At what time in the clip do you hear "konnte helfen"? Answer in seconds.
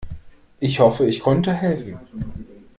1.19-1.99